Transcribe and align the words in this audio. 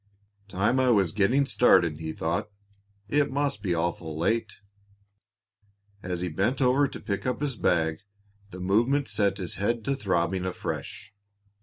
"Time 0.47 0.79
I 0.79 0.89
was 0.89 1.11
getting 1.11 1.45
started," 1.45 1.99
he 1.99 2.11
thought. 2.11 2.49
"It 3.07 3.29
must 3.31 3.61
be 3.61 3.75
awful 3.75 4.17
late." 4.17 4.53
As 6.01 6.21
he 6.21 6.27
bent 6.27 6.59
over 6.59 6.87
to 6.87 6.99
pick 6.99 7.27
up 7.27 7.39
his 7.43 7.55
bag, 7.55 7.99
the 8.49 8.59
movement 8.59 9.07
set 9.07 9.37
his 9.37 9.57
head 9.57 9.85
to 9.85 9.95
throbbing 9.95 10.43
afresh. 10.43 11.13